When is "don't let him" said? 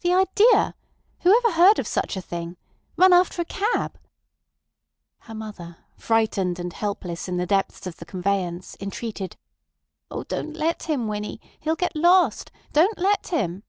10.24-11.08, 12.74-13.62